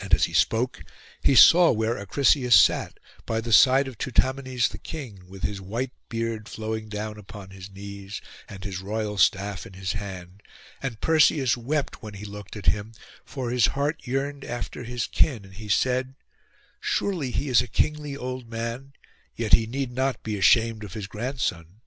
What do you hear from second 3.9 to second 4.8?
Teutamenes the